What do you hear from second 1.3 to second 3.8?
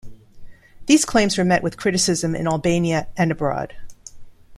were met with criticism in Albania and abroad.